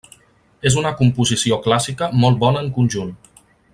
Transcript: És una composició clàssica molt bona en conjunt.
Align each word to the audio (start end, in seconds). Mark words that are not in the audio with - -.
És 0.69 0.77
una 0.83 0.93
composició 1.01 1.59
clàssica 1.67 2.09
molt 2.25 2.41
bona 2.45 2.65
en 2.67 2.73
conjunt. 2.79 3.13